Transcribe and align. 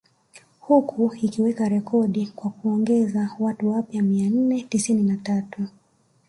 Huku 0.59 1.15
ikiweka 1.21 1.69
rekodi 1.69 2.27
kwa 2.27 2.51
kuongeza 2.51 3.31
watu 3.39 3.69
wapya 3.71 4.01
mia 4.03 4.29
nne 4.29 4.63
tisini 4.69 5.03
na 5.03 5.17
tatu 5.17 5.67